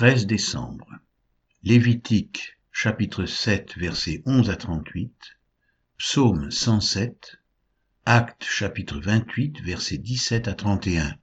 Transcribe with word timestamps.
13 0.00 0.26
décembre. 0.26 0.86
Lévitique 1.62 2.58
chapitre 2.72 3.26
7 3.26 3.76
versets 3.76 4.22
11 4.24 4.48
à 4.48 4.56
38, 4.56 5.12
Psaume 5.98 6.50
107, 6.50 7.36
Actes 8.06 8.44
chapitre 8.44 8.98
28 8.98 9.60
versets 9.60 9.98
17 9.98 10.48
à 10.48 10.54
31. 10.54 11.18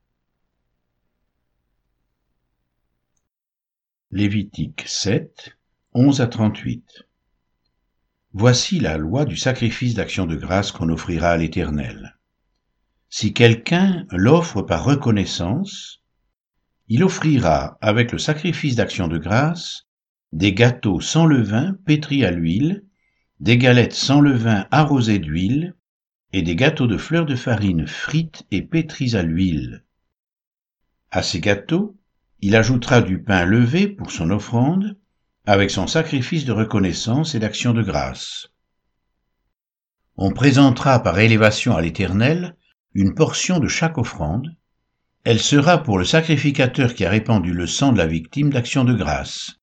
Lévitique 4.12 4.84
7, 4.86 5.58
11 5.96 6.22
à 6.22 6.28
38. 6.28 7.08
Voici 8.34 8.80
la 8.80 8.98
loi 8.98 9.26
du 9.26 9.38
sacrifice 9.38 9.96
d'action 9.96 10.28
de 10.28 10.36
grâce 10.36 10.72
qu'on 10.72 10.90
offrira 10.90 11.30
à 11.30 11.38
l'Éternel. 11.38 12.20
Si 13.10 13.34
quelqu'un 13.34 14.06
l'offre 14.12 14.62
par 14.62 14.84
reconnaissance, 14.84 16.04
il 16.88 17.04
offrira 17.04 17.78
avec 17.82 18.12
le 18.12 18.18
sacrifice 18.18 18.76
d'action 18.76 19.08
de 19.08 19.18
grâce 19.18 19.88
des 20.34 20.54
gâteaux 20.54 21.00
sans 21.00 21.26
levain 21.26 21.78
pétris 21.86 22.26
à 22.26 22.32
l'huile, 22.32 22.84
des 23.40 23.58
galettes 23.58 23.94
sans 23.94 24.22
levain 24.22 24.68
arrosées 24.72 25.20
d'huile, 25.20 25.76
et 26.34 26.42
des 26.42 26.56
gâteaux 26.56 26.88
de 26.88 26.98
fleurs 26.98 27.26
de 27.26 27.36
farine 27.36 27.88
frites 27.88 28.46
et 28.52 28.62
pétris 28.62 29.16
à 29.16 29.24
l'huile. 29.24 29.86
À 31.12 31.24
ces 31.24 31.40
gâteaux, 31.40 31.98
il 32.42 32.56
ajoutera 32.56 33.02
du 33.02 33.22
pain 33.22 33.46
levé 33.46 33.88
pour 33.88 34.12
son 34.12 34.30
offrande, 34.30 34.98
avec 35.46 35.72
son 35.72 35.88
sacrifice 35.88 36.44
de 36.44 36.52
reconnaissance 36.52 37.34
et 37.34 37.40
d'action 37.40 37.74
de 37.74 37.82
grâce. 37.82 38.50
On 40.18 40.32
présentera 40.32 41.02
par 41.02 41.20
élévation 41.20 41.76
à 41.76 41.82
l'Éternel 41.82 42.58
une 42.94 43.16
portion 43.16 43.60
de 43.60 43.68
chaque 43.68 43.98
offrande, 43.98 44.56
elle 45.24 45.40
sera 45.40 45.84
pour 45.84 45.98
le 45.98 46.06
sacrificateur 46.06 46.94
qui 46.94 47.06
a 47.06 47.10
répandu 47.10 47.52
le 47.52 47.68
sang 47.68 47.92
de 47.92 47.98
la 47.98 48.08
victime 48.08 48.50
d'action 48.50 48.84
de 48.84 48.94
grâce. 48.94 49.60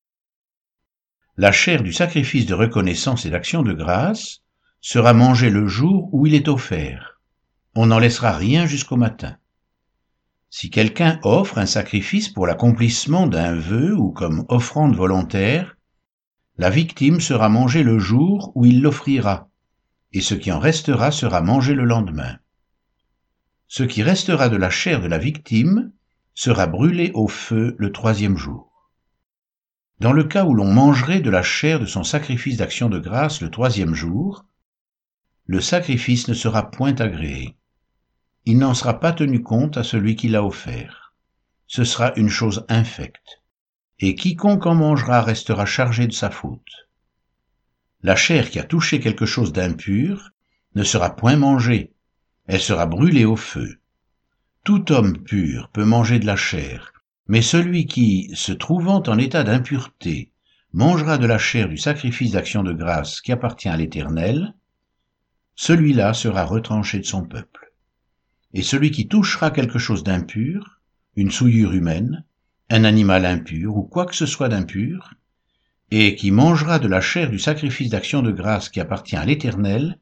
La 1.37 1.51
chair 1.51 1.83
du 1.83 1.91
sacrifice 1.91 2.45
de 2.45 2.53
reconnaissance 2.53 3.25
et 3.25 3.29
d'action 3.29 3.63
de 3.63 3.73
grâce 3.73 4.41
sera 4.79 5.13
mangée 5.13 5.49
le 5.49 5.67
jour 5.67 6.09
où 6.13 6.27
il 6.27 6.35
est 6.35 6.47
offert. 6.47 7.19
On 7.75 7.87
n'en 7.87 7.99
laissera 7.99 8.31
rien 8.31 8.67
jusqu'au 8.67 8.95
matin. 8.95 9.37
Si 10.49 10.69
quelqu'un 10.69 11.19
offre 11.23 11.57
un 11.57 11.65
sacrifice 11.65 12.29
pour 12.29 12.47
l'accomplissement 12.47 13.27
d'un 13.27 13.55
vœu 13.55 13.93
ou 13.95 14.11
comme 14.11 14.45
offrande 14.47 14.95
volontaire, 14.95 15.75
la 16.57 16.69
victime 16.69 17.19
sera 17.19 17.49
mangée 17.49 17.83
le 17.83 17.99
jour 17.99 18.51
où 18.55 18.65
il 18.65 18.81
l'offrira, 18.81 19.49
et 20.13 20.21
ce 20.21 20.35
qui 20.35 20.51
en 20.51 20.59
restera 20.59 21.11
sera 21.11 21.41
mangé 21.41 21.73
le 21.73 21.83
lendemain 21.83 22.37
ce 23.67 23.83
qui 23.83 24.03
restera 24.03 24.49
de 24.49 24.57
la 24.57 24.69
chair 24.69 25.01
de 25.01 25.07
la 25.07 25.17
victime 25.17 25.91
sera 26.33 26.67
brûlé 26.67 27.11
au 27.13 27.27
feu 27.27 27.75
le 27.79 27.91
troisième 27.91 28.37
jour. 28.37 28.91
Dans 29.99 30.11
le 30.11 30.25
cas 30.25 30.43
où 30.43 30.53
l'on 30.53 30.71
mangerait 30.71 31.21
de 31.21 31.29
la 31.29 31.41
chair 31.41 31.79
de 31.79 31.85
son 31.85 32.03
sacrifice 32.03 32.57
d'action 32.57 32.89
de 32.89 32.99
grâce 32.99 33.41
le 33.41 33.49
troisième 33.49 33.93
jour, 33.93 34.45
le 35.45 35.61
sacrifice 35.61 36.27
ne 36.27 36.33
sera 36.33 36.69
point 36.69 36.95
agréé. 36.95 37.57
Il 38.45 38.57
n'en 38.57 38.73
sera 38.73 38.99
pas 38.99 39.13
tenu 39.13 39.41
compte 39.41 39.77
à 39.77 39.83
celui 39.83 40.15
qui 40.15 40.27
l'a 40.27 40.43
offert. 40.43 41.13
Ce 41.65 41.83
sera 41.83 42.13
une 42.15 42.29
chose 42.29 42.65
infecte. 42.67 43.41
Et 43.99 44.15
quiconque 44.15 44.65
en 44.65 44.75
mangera 44.75 45.21
restera 45.21 45.65
chargé 45.65 46.05
de 46.05 46.13
sa 46.13 46.29
faute. 46.29 46.89
La 48.01 48.15
chair 48.15 48.49
qui 48.49 48.59
a 48.59 48.63
touché 48.63 48.99
quelque 48.99 49.25
chose 49.25 49.53
d'impur 49.53 50.31
ne 50.75 50.83
sera 50.83 51.15
point 51.15 51.37
mangée, 51.37 51.94
elle 52.47 52.61
sera 52.61 52.85
brûlée 52.85 53.25
au 53.25 53.35
feu. 53.35 53.79
Tout 54.63 54.91
homme 54.91 55.17
pur 55.23 55.69
peut 55.69 55.85
manger 55.85 56.19
de 56.19 56.25
la 56.25 56.35
chair, 56.35 56.93
mais 57.27 57.41
celui 57.41 57.85
qui, 57.85 58.31
se 58.33 58.51
trouvant 58.51 59.01
en 59.03 59.17
état 59.17 59.43
d'impureté, 59.43 60.31
mangera 60.73 61.17
de 61.17 61.25
la 61.25 61.37
chair 61.37 61.69
du 61.69 61.77
sacrifice 61.77 62.31
d'action 62.31 62.61
de 62.61 62.73
grâce 62.73 63.21
qui 63.21 63.31
appartient 63.31 63.69
à 63.69 63.77
l'Éternel, 63.77 64.53
celui-là 65.55 66.13
sera 66.13 66.43
retranché 66.43 66.99
de 66.99 67.05
son 67.05 67.23
peuple. 67.23 67.71
Et 68.53 68.61
celui 68.61 68.91
qui 68.91 69.07
touchera 69.07 69.51
quelque 69.51 69.79
chose 69.79 70.03
d'impur, 70.03 70.81
une 71.15 71.31
souillure 71.31 71.73
humaine, 71.73 72.25
un 72.69 72.83
animal 72.83 73.25
impur 73.25 73.77
ou 73.77 73.83
quoi 73.83 74.05
que 74.05 74.15
ce 74.15 74.25
soit 74.25 74.49
d'impur, 74.49 75.13
et 75.91 76.15
qui 76.15 76.31
mangera 76.31 76.79
de 76.79 76.87
la 76.87 77.01
chair 77.01 77.29
du 77.29 77.39
sacrifice 77.39 77.89
d'action 77.89 78.21
de 78.21 78.31
grâce 78.31 78.69
qui 78.69 78.79
appartient 78.79 79.15
à 79.15 79.25
l'Éternel, 79.25 79.99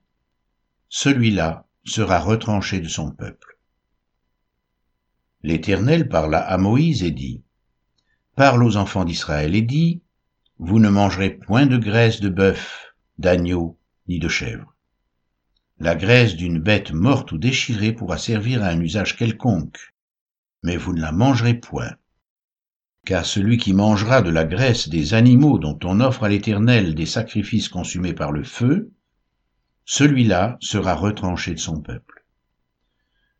celui-là 0.90 1.67
sera 1.85 2.19
retranché 2.19 2.79
de 2.79 2.88
son 2.88 3.11
peuple. 3.11 3.57
L'Éternel 5.41 6.07
parla 6.07 6.39
à 6.39 6.57
Moïse 6.57 7.03
et 7.03 7.11
dit, 7.11 7.44
Parle 8.35 8.63
aux 8.63 8.77
enfants 8.77 9.05
d'Israël 9.05 9.55
et 9.55 9.61
dit, 9.61 10.01
Vous 10.57 10.79
ne 10.79 10.89
mangerez 10.89 11.31
point 11.31 11.66
de 11.66 11.77
graisse 11.77 12.22
de 12.22 12.29
bœuf, 12.29 12.93
d'agneau, 13.17 13.77
ni 14.07 14.19
de 14.19 14.29
chèvre. 14.29 14.73
La 15.79 15.95
graisse 15.95 16.35
d'une 16.35 16.59
bête 16.59 16.91
morte 16.91 17.31
ou 17.31 17.38
déchirée 17.38 17.91
pourra 17.91 18.17
servir 18.17 18.63
à 18.63 18.67
un 18.67 18.79
usage 18.79 19.17
quelconque, 19.17 19.93
mais 20.63 20.77
vous 20.77 20.93
ne 20.93 21.01
la 21.01 21.11
mangerez 21.11 21.55
point. 21.55 21.95
Car 23.05 23.25
celui 23.25 23.57
qui 23.57 23.73
mangera 23.73 24.22
de 24.22 24.29
la 24.29 24.45
graisse 24.45 24.88
des 24.88 25.13
animaux 25.13 25.59
dont 25.59 25.77
on 25.83 25.99
offre 25.99 26.23
à 26.23 26.29
l'Éternel 26.29 26.95
des 26.95 27.05
sacrifices 27.05 27.67
consumés 27.67 28.13
par 28.13 28.31
le 28.31 28.43
feu, 28.43 28.93
celui-là 29.85 30.57
sera 30.61 30.95
retranché 30.95 31.53
de 31.53 31.59
son 31.59 31.81
peuple. 31.81 32.25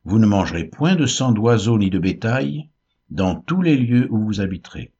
Vous 0.03 0.19
ne 0.19 0.25
mangerez 0.25 0.65
point 0.65 0.95
de 0.95 1.05
sang 1.05 1.31
d'oiseaux 1.31 1.77
ni 1.77 1.89
de 1.89 1.99
bétail 1.99 2.69
dans 3.09 3.35
tous 3.35 3.61
les 3.61 3.77
lieux 3.77 4.07
où 4.11 4.25
vous 4.25 4.41
habiterez. 4.41 4.91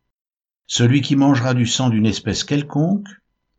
Celui 0.66 1.02
qui 1.02 1.16
mangera 1.16 1.54
du 1.54 1.66
sang 1.66 1.90
d'une 1.90 2.06
espèce 2.06 2.44
quelconque, 2.44 3.08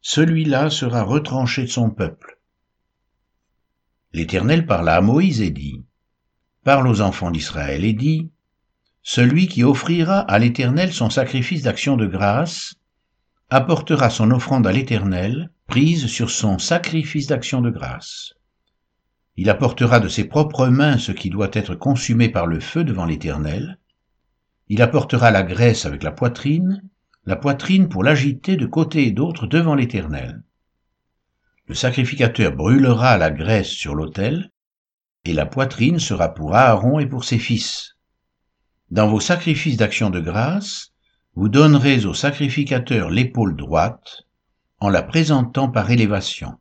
celui-là 0.00 0.70
sera 0.70 1.02
retranché 1.02 1.62
de 1.62 1.70
son 1.70 1.90
peuple. 1.90 2.40
L'Éternel 4.12 4.64
parla 4.64 4.96
à 4.96 5.00
Moïse 5.00 5.40
et 5.40 5.50
dit, 5.50 5.84
Parle 6.62 6.88
aux 6.88 7.00
enfants 7.02 7.30
d'Israël 7.30 7.84
et 7.84 7.92
dit, 7.92 8.30
Celui 9.02 9.48
qui 9.48 9.64
offrira 9.64 10.20
à 10.20 10.38
l'Éternel 10.38 10.92
son 10.92 11.10
sacrifice 11.10 11.62
d'action 11.62 11.96
de 11.96 12.06
grâce, 12.06 12.76
apportera 13.50 14.10
son 14.10 14.30
offrande 14.30 14.66
à 14.66 14.72
l'Éternel, 14.72 15.50
prise 15.66 16.06
sur 16.06 16.30
son 16.30 16.58
sacrifice 16.58 17.26
d'action 17.26 17.60
de 17.60 17.70
grâce. 17.70 18.34
Il 19.36 19.50
apportera 19.50 20.00
de 20.00 20.08
ses 20.08 20.24
propres 20.24 20.68
mains 20.68 20.98
ce 20.98 21.12
qui 21.12 21.30
doit 21.30 21.50
être 21.52 21.74
consumé 21.74 22.28
par 22.28 22.46
le 22.46 22.60
feu 22.60 22.84
devant 22.84 23.04
l'Éternel. 23.04 23.78
Il 24.68 24.80
apportera 24.80 25.30
la 25.30 25.42
graisse 25.42 25.86
avec 25.86 26.02
la 26.02 26.12
poitrine, 26.12 26.82
la 27.26 27.36
poitrine 27.36 27.88
pour 27.88 28.04
l'agiter 28.04 28.56
de 28.56 28.66
côté 28.66 29.06
et 29.06 29.12
d'autre 29.12 29.46
devant 29.46 29.74
l'Éternel. 29.74 30.42
Le 31.66 31.74
sacrificateur 31.74 32.52
brûlera 32.52 33.16
la 33.18 33.30
graisse 33.30 33.68
sur 33.68 33.94
l'autel, 33.94 34.50
et 35.24 35.32
la 35.32 35.46
poitrine 35.46 35.98
sera 35.98 36.34
pour 36.34 36.54
Aaron 36.54 36.98
et 36.98 37.06
pour 37.06 37.24
ses 37.24 37.38
fils. 37.38 37.96
Dans 38.90 39.08
vos 39.08 39.20
sacrifices 39.20 39.78
d'action 39.78 40.10
de 40.10 40.20
grâce, 40.20 40.93
vous 41.36 41.48
donnerez 41.48 42.06
au 42.06 42.14
sacrificateur 42.14 43.10
l'épaule 43.10 43.56
droite, 43.56 44.22
en 44.78 44.88
la 44.88 45.02
présentant 45.02 45.68
par 45.68 45.90
élévation. 45.90 46.58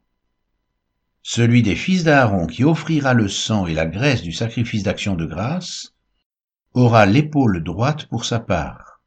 Celui 1.22 1.62
des 1.62 1.76
fils 1.76 2.04
d'Aaron 2.04 2.48
qui 2.48 2.64
offrira 2.64 3.14
le 3.14 3.28
sang 3.28 3.68
et 3.68 3.76
la 3.76 3.86
graisse 3.86 4.24
du 4.24 4.32
sacrifice 4.32 4.84
d'action 4.84 5.16
de 5.16 5.26
grâce 5.26 5.94
aura 6.74 7.06
l'épaule 7.06 7.64
droite 7.64 8.08
pour 8.08 8.26
sa 8.26 8.40
part. 8.40 9.00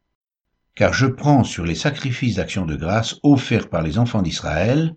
Car 0.76 0.93
je 0.93 1.06
prends 1.06 1.43
sur 1.43 1.65
les 1.65 1.75
sacrifices 1.75 2.37
d'action 2.37 2.65
de 2.65 2.76
grâce 2.76 3.16
offerts 3.25 3.69
par 3.69 3.82
les 3.82 3.99
enfants 3.99 4.22
d'Israël 4.22 4.94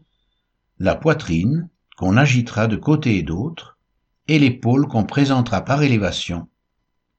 la 0.77 0.95
poitrine 0.95 1.67
qu'on 1.97 2.15
agitera 2.15 2.67
de 2.67 2.77
côté 2.77 3.17
et 3.17 3.23
d'autre, 3.23 3.77
et 4.27 4.39
l'épaule 4.39 4.87
qu'on 4.87 5.03
présentera 5.03 5.65
par 5.65 5.81
élévation, 5.81 6.47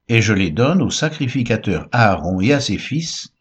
et 0.08 0.22
je 0.22 0.32
les 0.32 0.50
donne 0.50 0.80
au 0.80 0.90
sacrificateur 0.90 1.88
Aaron 1.92 2.40
et 2.40 2.52
à 2.52 2.60
ses 2.60 2.78
fils 2.78 3.34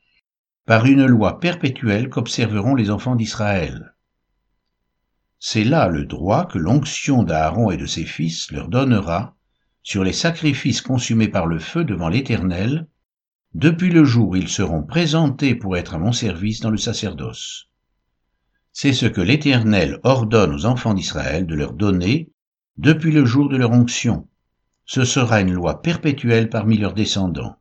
par 0.69 0.85
une 0.85 1.07
loi 1.07 1.39
perpétuelle 1.39 2.09
qu'observeront 2.09 2.75
les 2.75 2.91
enfants 2.91 3.15
d'Israël. 3.15 3.95
C'est 5.39 5.63
là 5.63 5.87
le 5.87 6.05
droit 6.05 6.45
que 6.45 6.59
l'onction 6.59 7.23
d'Aaron 7.23 7.71
et 7.71 7.77
de 7.77 7.87
ses 7.87 8.05
fils 8.05 8.51
leur 8.51 8.67
donnera 8.67 9.35
sur 9.81 10.03
les 10.03 10.13
sacrifices 10.13 10.83
consumés 10.83 11.27
par 11.27 11.47
le 11.47 11.57
feu 11.57 11.85
devant 11.85 12.07
l'Éternel, 12.07 12.87
depuis 13.55 13.89
le 13.89 14.03
jour 14.03 14.29
où 14.29 14.35
ils 14.35 14.47
seront 14.47 14.83
présentés 14.83 15.55
pour 15.55 15.75
être 15.75 15.95
à 15.95 15.97
mon 15.97 16.11
service 16.11 16.59
dans 16.59 16.69
le 16.69 16.77
sacerdoce. 16.77 17.71
C'est 18.71 18.93
ce 18.93 19.07
que 19.07 19.21
l'Éternel 19.21 19.99
ordonne 20.03 20.53
aux 20.53 20.67
enfants 20.67 20.93
d'Israël 20.93 21.47
de 21.47 21.55
leur 21.55 21.73
donner 21.73 22.29
depuis 22.77 23.11
le 23.11 23.25
jour 23.25 23.49
de 23.49 23.57
leur 23.57 23.71
onction. 23.71 24.27
Ce 24.85 25.03
sera 25.03 25.41
une 25.41 25.53
loi 25.53 25.81
perpétuelle 25.81 26.47
parmi 26.47 26.77
leurs 26.77 26.93
descendants. 26.93 27.59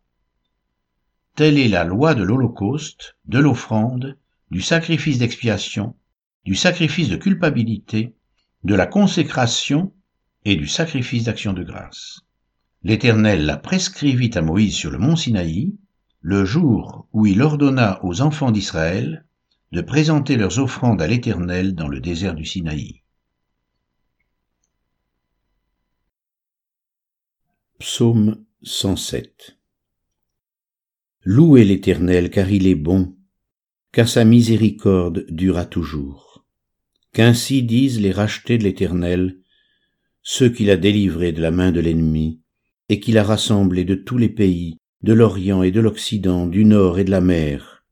Telle 1.39 1.57
est 1.57 1.69
la 1.69 1.85
loi 1.85 2.17
de 2.17 2.25
l'Holocauste, 2.25 3.17
de 3.27 3.39
l'offrande, 3.39 4.19
du 4.51 4.61
sacrifice 4.61 5.19
d'expiation, 5.19 5.95
du 6.45 6.57
sacrifice 6.57 7.09
de 7.09 7.15
culpabilité, 7.15 8.17
de 8.65 8.75
la 8.75 8.87
consécration 8.87 9.95
et 10.45 10.57
du 10.57 10.67
sacrifice 10.67 11.23
d'action 11.23 11.53
de 11.53 11.63
grâce. 11.63 12.23
L'Éternel 12.83 13.47
la 13.47 13.57
prescrivit 13.57 14.33
à 14.35 14.43
Moïse 14.43 14.75
sur 14.75 14.91
le 14.91 14.99
mont 14.99 15.15
Sinaï, 15.15 15.77
le 16.23 16.45
jour 16.45 17.07
où 17.13 17.25
il 17.25 17.41
ordonna 17.41 18.01
aux 18.03 18.21
enfants 18.21 18.51
d'Israël 18.51 19.25
de 19.71 19.81
présenter 19.81 20.35
leurs 20.35 20.59
offrandes 20.59 21.01
à 21.01 21.07
l'Éternel 21.07 21.77
dans 21.77 21.87
le 21.87 22.01
désert 22.01 22.35
du 22.35 22.45
Sinaï. 22.45 23.05
Psaume 27.79 28.45
107 28.65 29.58
Louez 31.31 31.67
l'Éternel 31.67 32.31
car 32.31 32.51
il 32.51 32.67
est 32.67 32.75
bon, 32.75 33.15
car 33.93 34.09
sa 34.09 34.25
miséricorde 34.25 35.27
dura 35.29 35.67
toujours. 35.67 36.47
Qu'ainsi 37.13 37.63
disent 37.63 38.01
les 38.01 38.13
rachetés 38.13 38.57
de 38.57 38.65
l'Éternel, 38.65 39.37
ceux 40.23 40.49
qu'il 40.49 40.71
a 40.71 40.79
délivrés 40.79 41.33
de 41.33 41.43
la 41.43 41.51
main 41.51 41.71
de 41.71 41.81
l'ennemi, 41.81 42.41
et 42.89 42.99
qu'il 42.99 43.19
a 43.19 43.25
rassemblés 43.25 43.85
de 43.85 43.95
tous 43.95 44.17
les 44.17 44.31
pays, 44.31 44.79
de 45.03 45.13
l'Orient 45.13 45.63
et 45.63 45.71
de 45.71 45.81
l'Occident, 45.81 46.47
du 46.47 46.65
Nord 46.65 46.99
et 46.99 47.05
de 47.05 47.11
la 47.11 47.21
mer. 47.21 47.85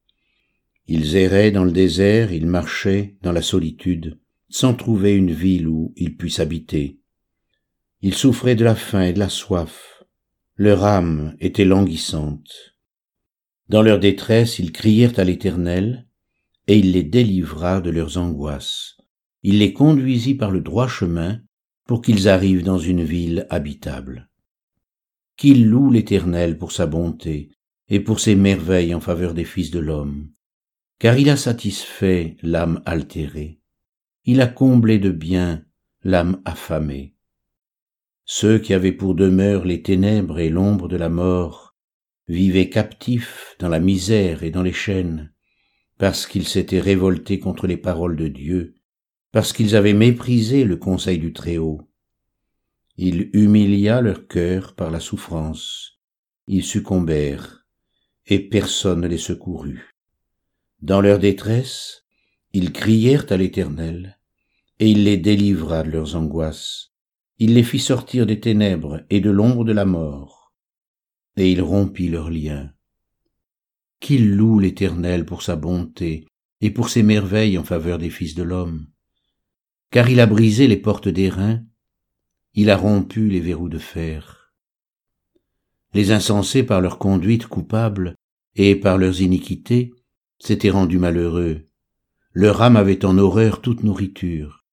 Ils 0.87 1.17
erraient 1.17 1.51
dans 1.51 1.65
le 1.65 1.73
désert, 1.73 2.33
ils 2.33 2.47
marchaient 2.47 3.19
dans 3.21 3.33
la 3.33 3.43
solitude, 3.43 4.19
sans 4.49 4.73
trouver 4.73 5.15
une 5.15 5.33
ville 5.33 5.69
où 5.69 5.93
ils 5.97 6.17
puissent 6.17 6.41
habiter. 6.41 7.01
Ils 8.01 8.15
souffraient 8.15 8.57
de 8.57 8.65
la 8.65 8.77
faim 8.77 9.03
et 9.03 9.13
de 9.13 9.19
la 9.19 9.29
soif. 9.29 10.05
Leur 10.55 10.85
âme 10.85 11.37
était 11.39 11.67
languissante. 11.67 12.76
Dans 13.69 13.83
leur 13.83 13.99
détresse, 13.99 14.59
ils 14.59 14.73
crièrent 14.73 15.19
à 15.19 15.25
l'Éternel, 15.25 16.07
et 16.69 16.79
il 16.79 16.93
les 16.93 17.03
délivra 17.03 17.81
de 17.81 17.91
leurs 17.91 18.19
angoisses. 18.19 18.97
Il 19.43 19.59
les 19.59 19.73
conduisit 19.73 20.35
par 20.35 20.51
le 20.51 20.61
droit 20.61 20.89
chemin 20.89 21.41
pour 21.87 22.03
qu'ils 22.03 22.29
arrivent 22.29 22.65
dans 22.65 22.79
une 22.79 23.03
ville 23.03 23.47
habitable. 23.51 24.29
Qu'ils 25.37 25.69
louent 25.69 25.91
l'Éternel 25.91 26.59
pour 26.59 26.73
sa 26.73 26.87
bonté 26.87 27.51
et 27.89 28.01
pour 28.01 28.21
ses 28.21 28.35
merveilles 28.35 28.95
en 28.95 29.01
faveur 29.01 29.35
des 29.35 29.45
fils 29.45 29.71
de 29.71 29.79
l'homme, 29.79 30.31
car 30.99 31.19
il 31.19 31.29
a 31.29 31.37
satisfait 31.37 32.37
l'âme 32.43 32.83
altérée, 32.87 33.61
il 34.25 34.41
a 34.41 34.49
comblé 34.49 34.99
de 34.99 35.11
bien 35.11 35.65
l'âme 36.03 36.41
affamée. 36.45 37.15
Ceux 38.25 38.59
qui 38.59 38.75
avaient 38.75 38.93
pour 38.93 39.15
demeure 39.15 39.65
les 39.65 39.83
ténèbres 39.83 40.41
et 40.41 40.49
l'ombre 40.49 40.89
de 40.89 40.97
la 40.97 41.09
mort 41.09 41.66
vivaient 42.29 42.69
captifs 42.69 43.57
dans 43.59 43.69
la 43.69 43.81
misère 43.81 44.43
et 44.43 44.51
dans 44.51 44.63
les 44.63 44.73
chaînes, 44.73 45.33
parce 45.99 46.27
qu'ils 46.27 46.47
s'étaient 46.47 46.81
révoltés 46.81 47.39
contre 47.39 47.67
les 47.67 47.77
paroles 47.77 48.17
de 48.17 48.29
Dieu, 48.29 48.75
parce 49.33 49.53
qu'ils 49.53 49.77
avaient 49.77 49.95
méprisé 49.95 50.65
le 50.65 50.77
conseil 50.77 51.19
du 51.19 51.33
Très-Haut. 51.33 51.89
Il 52.97 53.31
humilia 53.33 54.01
leur 54.01 54.27
cœur 54.27 54.75
par 54.75 54.91
la 54.91 55.01
souffrance, 55.01 56.01
ils 56.47 56.65
succombèrent, 56.65 57.67
et 58.27 58.41
personne 58.41 59.03
ne 59.03 59.09
les 59.09 59.19
secourut. 59.19 59.95
Dans 60.83 61.01
leur 61.01 61.19
détresse, 61.19 62.05
ils 62.53 62.73
crièrent 62.73 63.27
à 63.31 63.37
l'Éternel, 63.37 64.19
et 64.79 64.91
il 64.91 65.05
les 65.05 65.17
délivra 65.17 65.83
de 65.83 65.91
leurs 65.91 66.17
angoisses 66.17 66.93
il 67.39 67.53
les 67.53 67.63
fit 67.63 67.79
sortir 67.79 68.25
des 68.25 68.41
ténèbres 68.41 69.03
et 69.11 69.21
de 69.21 69.31
l'ombre 69.31 69.65
de 69.65 69.73
la 69.73 69.85
mort, 69.85 70.36
et 71.37 71.51
il 71.51 71.63
rompit 71.63 72.09
leurs 72.09 72.31
liens. 72.31 72.73
Qu'il 74.01 74.35
loue 74.35 74.59
l'Éternel 74.59 75.25
pour 75.25 75.43
sa 75.43 75.57
bonté 75.57 76.27
et 76.61 76.71
pour 76.71 76.89
ses 76.89 77.03
merveilles 77.03 77.59
en 77.59 77.65
faveur 77.65 77.99
des 77.99 78.11
fils 78.11 78.35
de 78.35 78.43
l'homme. 78.43 78.87
Car 79.91 80.09
il 80.09 80.21
a 80.21 80.27
brisé 80.27 80.67
les 80.67 80.77
portes 80.77 81.09
d'airain, 81.09 81.63
il 82.55 82.71
a 82.71 82.77
rompu 82.77 83.29
les 83.29 83.41
verrous 83.41 83.69
de 83.69 83.79
fer. 83.79 84.53
Les 85.93 86.11
insensés 86.11 86.63
par 86.63 86.81
leur 86.81 86.99
conduite 86.99 87.47
coupable 87.47 88.15
et 88.55 88.75
par 88.75 88.99
leurs 88.99 89.21
iniquités 89.21 89.93
s'étaient 90.39 90.71
rendus 90.71 90.99
malheureux. 90.99 91.67
Leur 92.33 92.61
âme 92.63 92.77
avait 92.77 93.05
en 93.05 93.17
horreur 93.19 93.63
toute 93.63 93.83
nourriture, 93.83 94.65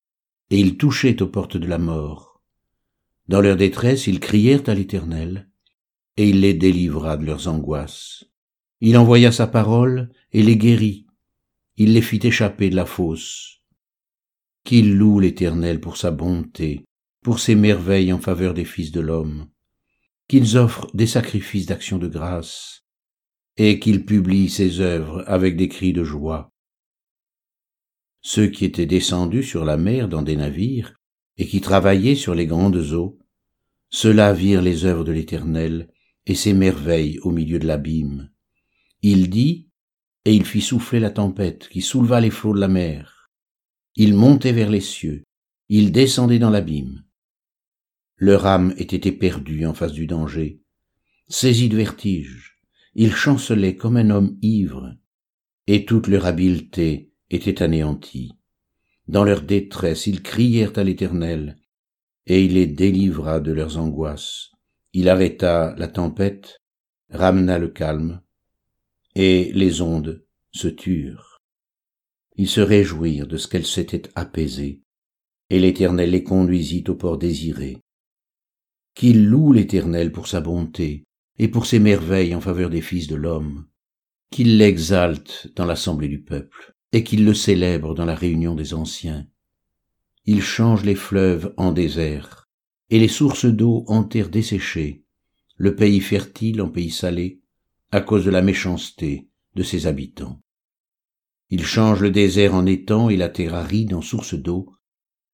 et 0.50 0.58
ils 0.58 0.76
touchaient 0.76 1.22
aux 1.22 1.28
portes 1.28 1.56
de 1.56 1.66
la 1.66 1.78
mort. 1.78 2.42
Dans 3.28 3.40
leur 3.40 3.56
détresse, 3.56 4.06
ils 4.06 4.20
crièrent 4.20 4.68
à 4.68 4.74
l'Éternel, 4.74 5.48
et 6.16 6.28
il 6.28 6.40
les 6.40 6.54
délivra 6.54 7.16
de 7.16 7.24
leurs 7.24 7.48
angoisses. 7.48 8.24
Il 8.80 8.96
envoya 8.96 9.32
sa 9.32 9.46
parole 9.46 10.10
et 10.32 10.42
les 10.42 10.56
guérit. 10.56 11.06
Il 11.76 11.92
les 11.92 12.02
fit 12.02 12.20
échapper 12.22 12.70
de 12.70 12.76
la 12.76 12.86
fosse. 12.86 13.62
Qu'il 14.64 14.96
loue 14.96 15.20
l'Éternel 15.20 15.80
pour 15.80 15.96
sa 15.96 16.10
bonté, 16.10 16.84
pour 17.22 17.40
ses 17.40 17.54
merveilles 17.54 18.12
en 18.12 18.20
faveur 18.20 18.54
des 18.54 18.64
fils 18.64 18.92
de 18.92 19.00
l'homme. 19.00 19.48
Qu'ils 20.28 20.56
offrent 20.56 20.88
des 20.94 21.06
sacrifices 21.06 21.66
d'action 21.66 21.98
de 21.98 22.08
grâce, 22.08 22.84
et 23.56 23.78
qu'ils 23.78 24.04
publient 24.04 24.48
ses 24.48 24.80
œuvres 24.80 25.24
avec 25.26 25.56
des 25.56 25.68
cris 25.68 25.92
de 25.92 26.04
joie. 26.04 26.50
Ceux 28.20 28.48
qui 28.48 28.64
étaient 28.64 28.86
descendus 28.86 29.42
sur 29.42 29.64
la 29.64 29.76
mer 29.76 30.08
dans 30.08 30.22
des 30.22 30.36
navires 30.36 30.94
et 31.36 31.46
qui 31.46 31.60
travaillaient 31.60 32.14
sur 32.14 32.34
les 32.34 32.46
grandes 32.46 32.92
eaux, 32.92 33.18
ceux-là 33.90 34.32
virent 34.32 34.62
les 34.62 34.84
œuvres 34.86 35.04
de 35.04 35.12
l'Éternel 35.12 35.90
et 36.26 36.34
ses 36.34 36.52
merveilles 36.52 37.18
au 37.20 37.30
milieu 37.30 37.58
de 37.58 37.66
l'abîme. 37.66 38.30
Il 39.02 39.30
dit, 39.30 39.68
et 40.24 40.34
il 40.34 40.44
fit 40.44 40.62
souffler 40.62 41.00
la 41.00 41.10
tempête 41.10 41.68
qui 41.68 41.82
souleva 41.82 42.20
les 42.20 42.30
flots 42.30 42.54
de 42.54 42.60
la 42.60 42.68
mer. 42.68 43.30
Il 43.96 44.14
montait 44.14 44.52
vers 44.52 44.70
les 44.70 44.80
cieux, 44.80 45.24
il 45.68 45.92
descendait 45.92 46.38
dans 46.38 46.50
l'abîme. 46.50 47.04
Leur 48.16 48.46
âme 48.46 48.74
était 48.78 49.08
éperdue 49.08 49.66
en 49.66 49.74
face 49.74 49.92
du 49.92 50.06
danger. 50.06 50.60
Saisis 51.28 51.68
de 51.68 51.76
vertige, 51.76 52.58
ils 52.94 53.12
chancelaient 53.12 53.76
comme 53.76 53.96
un 53.96 54.10
homme 54.10 54.38
ivre, 54.40 54.94
et 55.66 55.84
toute 55.84 56.06
leur 56.06 56.26
habileté 56.26 57.12
était 57.30 57.62
anéantie. 57.62 58.32
Dans 59.08 59.24
leur 59.24 59.42
détresse, 59.42 60.06
ils 60.06 60.22
crièrent 60.22 60.78
à 60.78 60.84
l'Éternel, 60.84 61.56
et 62.26 62.44
il 62.44 62.54
les 62.54 62.66
délivra 62.66 63.40
de 63.40 63.52
leurs 63.52 63.78
angoisses. 63.78 64.53
Il 64.96 65.08
arrêta 65.08 65.74
la 65.76 65.88
tempête, 65.88 66.62
ramena 67.10 67.58
le 67.58 67.66
calme, 67.66 68.22
et 69.16 69.50
les 69.52 69.80
ondes 69.80 70.24
se 70.52 70.68
turent. 70.68 71.42
Ils 72.36 72.48
se 72.48 72.60
réjouirent 72.60 73.26
de 73.26 73.36
ce 73.36 73.48
qu'elles 73.48 73.66
s'étaient 73.66 74.08
apaisées, 74.14 74.82
et 75.50 75.58
l'Éternel 75.58 76.10
les 76.12 76.22
conduisit 76.22 76.84
au 76.86 76.94
port 76.94 77.18
désiré. 77.18 77.82
Qu'il 78.94 79.26
loue 79.26 79.52
l'Éternel 79.52 80.12
pour 80.12 80.28
sa 80.28 80.40
bonté 80.40 81.02
et 81.40 81.48
pour 81.48 81.66
ses 81.66 81.80
merveilles 81.80 82.36
en 82.36 82.40
faveur 82.40 82.70
des 82.70 82.80
fils 82.80 83.08
de 83.08 83.16
l'homme, 83.16 83.66
qu'il 84.30 84.58
l'exalte 84.58 85.48
dans 85.56 85.66
l'assemblée 85.66 86.08
du 86.08 86.22
peuple, 86.22 86.72
et 86.92 87.02
qu'il 87.02 87.24
le 87.24 87.34
célèbre 87.34 87.96
dans 87.96 88.04
la 88.04 88.14
réunion 88.14 88.54
des 88.54 88.74
anciens. 88.74 89.26
Il 90.24 90.40
change 90.40 90.84
les 90.84 90.94
fleuves 90.94 91.52
en 91.56 91.72
désert, 91.72 92.43
et 92.90 92.98
les 92.98 93.08
sources 93.08 93.46
d'eau 93.46 93.84
en 93.88 94.04
terre 94.04 94.28
desséchée, 94.28 95.04
le 95.56 95.74
pays 95.74 96.00
fertile 96.00 96.60
en 96.62 96.68
pays 96.68 96.90
salé, 96.90 97.40
à 97.90 98.00
cause 98.00 98.24
de 98.24 98.30
la 98.30 98.42
méchanceté 98.42 99.28
de 99.54 99.62
ses 99.62 99.86
habitants. 99.86 100.40
Il 101.50 101.64
change 101.64 102.00
le 102.00 102.10
désert 102.10 102.54
en 102.54 102.66
étang 102.66 103.08
et 103.08 103.16
la 103.16 103.28
terre 103.28 103.54
aride 103.54 103.94
en 103.94 104.02
source 104.02 104.34
d'eau, 104.34 104.72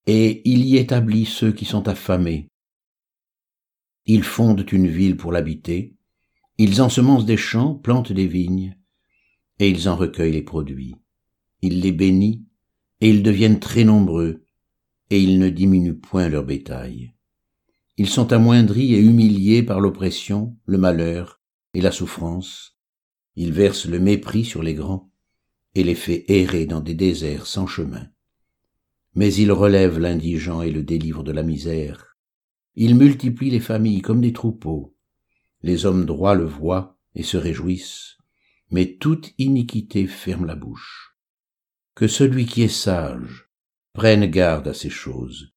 et 0.07 0.42
il 0.45 0.64
y 0.64 0.76
établit 0.76 1.26
ceux 1.26 1.52
qui 1.52 1.64
sont 1.64 1.88
affamés. 1.88 2.49
Ils 4.07 4.25
fondent 4.25 4.66
une 4.73 4.88
ville 4.88 5.16
pour 5.16 5.33
l'habiter, 5.33 5.95
ils 6.59 6.83
ensemencent 6.83 7.26
des 7.26 7.37
champs, 7.37 7.75
plantent 7.75 8.12
des 8.12 8.26
vignes, 8.26 8.76
et 9.59 9.69
ils 9.69 9.88
en 9.88 9.97
recueillent 9.97 10.33
les 10.33 10.42
produits 10.42 10.97
il 11.62 11.80
les 11.80 11.92
bénit, 11.92 12.45
et 13.00 13.11
ils 13.11 13.23
deviennent 13.23 13.61
très 13.61 13.85
nombreux, 13.85 14.45
et 15.11 15.21
ils 15.21 15.38
ne 15.38 15.49
diminuent 15.49 15.99
point 15.99 16.28
leur 16.28 16.45
bétail. 16.45 17.14
Ils 18.00 18.09
sont 18.09 18.33
amoindris 18.33 18.95
et 18.95 18.99
humiliés 18.99 19.62
par 19.62 19.78
l'oppression, 19.78 20.57
le 20.64 20.78
malheur 20.78 21.38
et 21.75 21.83
la 21.83 21.92
souffrance. 21.92 22.78
Ils 23.37 23.52
versent 23.52 23.85
le 23.85 24.00
mépris 24.00 24.47
sur 24.47 24.62
les 24.62 24.73
grands, 24.73 25.12
et 25.75 25.85
les 25.85 25.95
fait 25.95 26.25
errer 26.28 26.64
dans 26.64 26.80
des 26.80 26.95
déserts 26.95 27.45
sans 27.45 27.66
chemin. 27.66 28.09
Mais 29.14 29.35
ils 29.35 29.52
relèvent 29.52 29.99
l'indigent 29.99 30.62
et 30.62 30.71
le 30.71 30.83
délivrent 30.83 31.23
de 31.23 31.33
la 31.33 31.42
misère. 31.42 32.16
Ils 32.75 32.95
multiplient 32.95 33.50
les 33.50 33.61
familles 33.61 34.00
comme 34.00 34.23
des 34.23 34.33
troupeaux. 34.33 34.97
Les 35.61 35.85
hommes 35.85 36.07
droits 36.07 36.35
le 36.35 36.47
voient 36.47 36.97
et 37.14 37.23
se 37.23 37.37
réjouissent, 37.37 38.16
mais 38.71 38.97
toute 38.97 39.35
iniquité 39.37 40.07
ferme 40.07 40.47
la 40.47 40.57
bouche 40.57 41.14
que 41.95 42.09
celui 42.09 42.47
qui 42.47 42.62
est 42.62 42.69
sage 42.69 43.50
prenne 43.92 44.25
garde 44.25 44.69
à 44.69 44.73
ces 44.73 44.88
choses, 44.88 45.52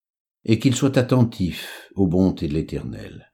et 0.45 0.59
qu'il 0.59 0.75
soit 0.75 0.97
attentif 0.97 1.89
aux 1.95 2.07
bontés 2.07 2.47
de 2.47 2.53
l'Éternel. 2.53 3.31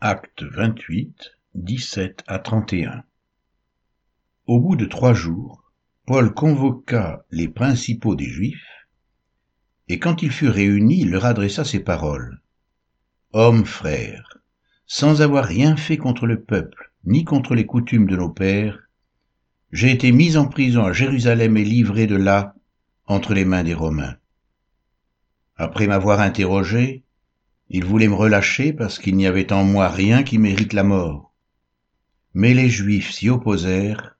Acte 0.00 0.42
28, 0.42 1.32
17 1.54 2.24
à 2.26 2.38
31 2.38 3.04
Au 4.46 4.58
bout 4.60 4.76
de 4.76 4.86
trois 4.86 5.14
jours, 5.14 5.72
Paul 6.06 6.34
convoqua 6.34 7.24
les 7.30 7.48
principaux 7.48 8.16
des 8.16 8.28
Juifs, 8.28 8.88
et 9.88 9.98
quand 9.98 10.22
ils 10.22 10.32
furent 10.32 10.54
réunis, 10.54 11.02
il 11.02 11.10
leur 11.10 11.24
adressa 11.24 11.64
ces 11.64 11.80
paroles. 11.80 12.42
Hommes 13.32 13.64
frères, 13.64 14.38
sans 14.86 15.22
avoir 15.22 15.44
rien 15.44 15.76
fait 15.76 15.96
contre 15.96 16.26
le 16.26 16.42
peuple, 16.42 16.92
ni 17.04 17.24
contre 17.24 17.54
les 17.54 17.66
coutumes 17.66 18.06
de 18.06 18.16
nos 18.16 18.30
pères, 18.30 18.81
j'ai 19.72 19.90
été 19.90 20.12
mis 20.12 20.36
en 20.36 20.46
prison 20.46 20.84
à 20.84 20.92
Jérusalem 20.92 21.56
et 21.56 21.64
livré 21.64 22.06
de 22.06 22.16
là 22.16 22.54
entre 23.06 23.32
les 23.32 23.46
mains 23.46 23.64
des 23.64 23.74
Romains. 23.74 24.16
Après 25.56 25.86
m'avoir 25.86 26.20
interrogé, 26.20 27.04
ils 27.70 27.84
voulaient 27.84 28.08
me 28.08 28.14
relâcher 28.14 28.74
parce 28.74 28.98
qu'il 28.98 29.16
n'y 29.16 29.26
avait 29.26 29.50
en 29.52 29.64
moi 29.64 29.88
rien 29.88 30.22
qui 30.22 30.38
mérite 30.38 30.74
la 30.74 30.84
mort. 30.84 31.32
Mais 32.34 32.52
les 32.52 32.68
Juifs 32.68 33.12
s'y 33.12 33.30
opposèrent, 33.30 34.16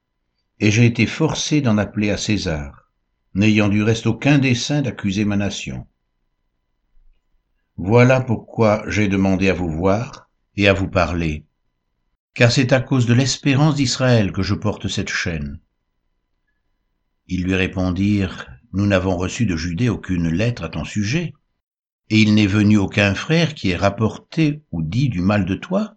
et 0.59 0.71
j'ai 0.71 0.87
été 0.87 1.07
forcé 1.07 1.61
d'en 1.61 1.77
appeler 1.77 2.11
à 2.11 2.17
César, 2.17 2.91
n'ayant 3.35 3.69
du 3.69 3.83
reste 3.83 4.07
aucun 4.07 4.39
dessein 4.39 4.81
d'accuser 4.81 5.25
ma 5.25 5.37
nation. 5.37 5.87
Voilà 7.77 8.21
pourquoi 8.21 8.85
j'ai 8.89 9.09
demandé 9.09 9.51
à 9.51 9.55
vous 9.55 9.71
voir 9.71 10.31
et 10.57 10.69
à 10.69 10.73
vous 10.73 10.89
parler, 10.89 11.47
car 12.35 12.51
c'est 12.51 12.73
à 12.73 12.81
cause 12.81 13.07
de 13.07 13.15
l'espérance 13.15 13.75
d'Israël 13.75 14.33
que 14.33 14.43
je 14.43 14.55
porte 14.55 14.89
cette 14.89 15.11
chaîne. 15.11 15.61
Ils 17.27 17.45
lui 17.45 17.55
répondirent, 17.55 18.49
Nous 18.73 18.87
n'avons 18.87 19.17
reçu 19.17 19.45
de 19.45 19.57
Judée 19.57 19.91
aucune 19.91 20.29
lettre 20.29 20.65
à 20.65 20.69
ton 20.71 20.85
sujet, 20.85 21.35
et 22.09 22.21
il 22.21 22.35
n'est 22.35 22.47
venu 22.47 22.79
aucun 22.79 23.15
frère 23.15 23.55
qui 23.55 23.71
ait 23.71 23.77
rapporté 23.77 24.63
ou 24.71 24.83
dit 24.83 25.09
du 25.09 25.21
mal 25.21 25.45
de 25.45 25.55
toi, 25.55 25.97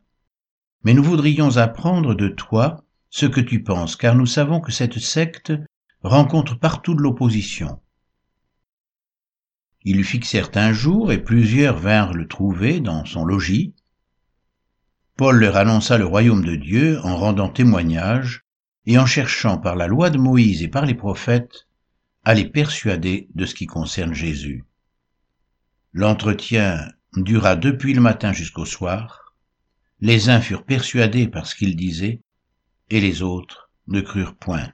mais 0.84 0.94
nous 0.94 1.04
voudrions 1.04 1.58
apprendre 1.58 2.15
de 2.15 2.27
toi 2.27 2.84
ce 3.10 3.25
que 3.25 3.42
tu 3.42 3.63
penses, 3.63 3.96
car 3.96 4.15
nous 4.15 4.25
savons 4.25 4.60
que 4.60 4.72
cette 4.72 5.00
secte 5.00 5.54
rencontre 6.04 6.60
partout 6.60 6.94
de 6.94 7.01
l'opposition. 7.01 7.80
Ils 9.84 10.04
fixèrent 10.04 10.51
un 10.56 10.74
jour, 10.74 11.12
et 11.12 11.24
plusieurs 11.24 11.77
vinrent 11.77 12.13
le 12.13 12.27
trouver 12.27 12.82
dans 12.82 13.06
son 13.06 13.24
logis, 13.24 13.75
Paul 15.17 15.39
leur 15.39 15.55
annonça 15.55 15.98
le 15.98 16.05
royaume 16.05 16.43
de 16.43 16.55
Dieu 16.55 17.00
en 17.03 17.15
rendant 17.15 17.50
témoignage 17.50 18.43
et 18.86 18.98
en 18.98 19.05
cherchant 19.05 19.57
par 19.57 19.75
la 19.75 19.88
loi 19.88 20.10
de 20.10 20.17
Moïse 20.17 20.62
et 20.62 20.67
par 20.67 20.86
les 20.86 20.93
prophètes 20.93 21.67
à 22.25 22.34
les 22.34 22.50
persuader 22.50 23.29
de 23.34 23.45
ce 23.45 23.55
qui 23.55 23.65
concerne 23.65 24.13
Jésus. 24.13 24.65
L'entretien 25.93 26.91
dura 27.15 27.55
depuis 27.55 27.93
le 27.93 28.01
matin 28.01 28.34
jusqu'au 28.34 28.65
soir. 28.65 29.36
Les 30.01 30.29
uns 30.29 30.41
furent 30.41 30.65
persuadés 30.65 31.27
par 31.27 31.48
ce 31.48 31.55
qu'il 31.55 31.75
disait, 31.77 32.22
et 32.89 33.00
les 33.00 33.22
autres 33.22 33.69
ne 33.88 34.01
crurent 34.01 34.36
point. 34.36 34.74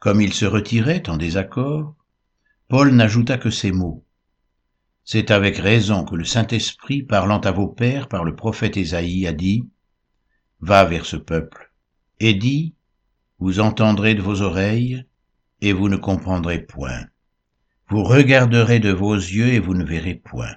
Comme 0.00 0.20
ils 0.20 0.34
se 0.34 0.46
retiraient 0.46 1.08
en 1.08 1.16
désaccord, 1.16 1.94
Paul 2.68 2.92
n'ajouta 2.92 3.38
que 3.38 3.50
ces 3.50 3.70
mots. 3.70 4.05
C'est 5.08 5.30
avec 5.30 5.58
raison 5.58 6.04
que 6.04 6.16
le 6.16 6.24
Saint-Esprit, 6.24 7.04
parlant 7.04 7.38
à 7.38 7.52
vos 7.52 7.68
pères 7.68 8.08
par 8.08 8.24
le 8.24 8.34
prophète 8.34 8.76
Ésaïe, 8.76 9.28
a 9.28 9.32
dit, 9.32 9.62
Va 10.58 10.84
vers 10.84 11.06
ce 11.06 11.16
peuple, 11.16 11.72
et 12.18 12.34
dis, 12.34 12.74
vous 13.38 13.60
entendrez 13.60 14.16
de 14.16 14.22
vos 14.22 14.42
oreilles, 14.42 15.04
et 15.60 15.72
vous 15.72 15.88
ne 15.88 15.96
comprendrez 15.96 16.58
point. 16.58 17.06
Vous 17.88 18.02
regarderez 18.02 18.80
de 18.80 18.90
vos 18.90 19.14
yeux, 19.14 19.46
et 19.46 19.60
vous 19.60 19.74
ne 19.74 19.84
verrez 19.84 20.16
point. 20.16 20.56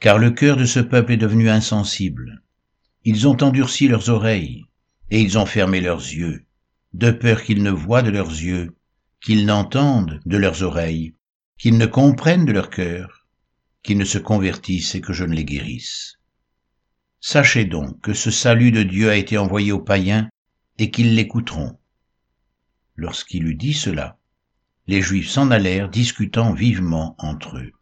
Car 0.00 0.18
le 0.18 0.32
cœur 0.32 0.58
de 0.58 0.66
ce 0.66 0.80
peuple 0.80 1.12
est 1.12 1.16
devenu 1.16 1.48
insensible. 1.48 2.42
Ils 3.04 3.26
ont 3.26 3.42
endurci 3.42 3.88
leurs 3.88 4.10
oreilles, 4.10 4.66
et 5.10 5.22
ils 5.22 5.38
ont 5.38 5.46
fermé 5.46 5.80
leurs 5.80 6.00
yeux, 6.00 6.44
de 6.92 7.10
peur 7.10 7.42
qu'ils 7.42 7.62
ne 7.62 7.70
voient 7.70 8.02
de 8.02 8.10
leurs 8.10 8.28
yeux, 8.28 8.76
qu'ils 9.22 9.46
n'entendent 9.46 10.20
de 10.26 10.36
leurs 10.36 10.62
oreilles, 10.62 11.14
qu'ils 11.56 11.78
ne 11.78 11.86
comprennent 11.86 12.44
de 12.44 12.52
leur 12.52 12.68
cœur, 12.68 13.15
qu'ils 13.86 13.98
ne 13.98 14.04
se 14.04 14.18
convertissent 14.18 14.96
et 14.96 15.00
que 15.00 15.12
je 15.12 15.24
ne 15.24 15.32
les 15.32 15.44
guérisse. 15.44 16.18
Sachez 17.20 17.64
donc 17.64 18.00
que 18.00 18.14
ce 18.14 18.32
salut 18.32 18.72
de 18.72 18.82
Dieu 18.82 19.08
a 19.08 19.16
été 19.16 19.38
envoyé 19.38 19.70
aux 19.70 19.80
païens 19.80 20.28
et 20.78 20.90
qu'ils 20.90 21.14
l'écouteront. 21.14 21.78
Lorsqu'il 22.96 23.46
eut 23.46 23.54
dit 23.54 23.74
cela, 23.74 24.18
les 24.88 25.02
Juifs 25.02 25.30
s'en 25.30 25.52
allèrent 25.52 25.88
discutant 25.88 26.52
vivement 26.52 27.14
entre 27.18 27.58
eux. 27.58 27.72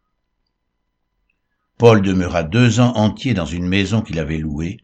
Paul 1.77 2.03
demeura 2.03 2.43
deux 2.43 2.79
ans 2.79 2.93
entiers 2.95 3.33
dans 3.33 3.45
une 3.47 3.67
maison 3.67 4.01
qu'il 4.01 4.19
avait 4.19 4.37
louée. 4.37 4.77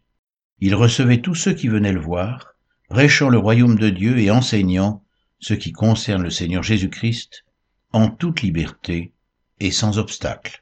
Il 0.60 0.74
recevait 0.74 1.22
tous 1.22 1.36
ceux 1.36 1.54
qui 1.54 1.68
venaient 1.68 1.94
le 1.94 2.01
voir, 2.01 2.56
prêchant 2.90 3.30
le 3.30 3.38
royaume 3.38 3.78
de 3.78 3.90
Dieu 3.90 4.18
et 4.18 4.32
enseignant 4.32 5.04
ce 5.40 5.54
qui 5.54 5.72
concerne 5.72 6.24
le 6.24 6.32
Seigneur 6.32 6.63
Jésus-Christ 6.63 7.46
en 7.92 8.10
toute 8.10 8.42
liberté 8.42 9.13
et 9.60 9.72
sans 9.72 10.00
obstacle. 10.00 10.61